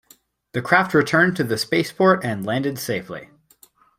The 0.53 0.63
craft 0.63 0.95
returned 0.95 1.35
to 1.35 1.43
the 1.43 1.59
spaceport 1.59 2.25
and 2.25 2.43
landed 2.43 2.79
safely. 2.79 3.29